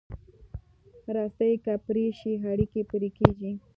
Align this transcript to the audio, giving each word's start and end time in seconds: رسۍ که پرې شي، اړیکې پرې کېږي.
رسۍ 1.15 1.53
که 1.65 1.73
پرې 1.85 2.05
شي، 2.19 2.33
اړیکې 2.51 2.81
پرې 2.91 3.09
کېږي. 3.17 3.51